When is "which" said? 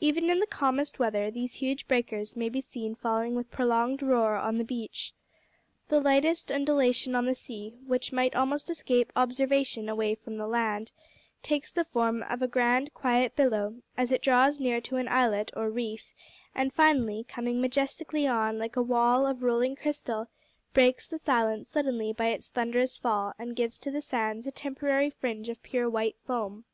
7.86-8.12